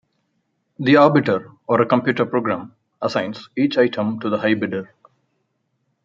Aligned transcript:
The 0.79 0.95
arbiter, 0.95 1.51
or 1.67 1.79
a 1.79 1.85
computer 1.85 2.25
program, 2.25 2.73
assigns 3.03 3.49
each 3.55 3.77
item 3.77 4.19
to 4.21 4.31
the 4.31 4.39
high 4.39 4.55
bidder. 4.55 4.91